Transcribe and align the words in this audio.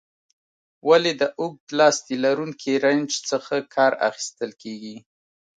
ولې 0.89 1.11
د 1.21 1.23
اوږد 1.39 1.65
لاستي 1.79 2.15
لرونکي 2.25 2.73
رنچ 2.85 3.11
څخه 3.29 3.55
کار 3.75 3.91
اخیستل 4.09 4.51
کیږي؟ 4.61 4.95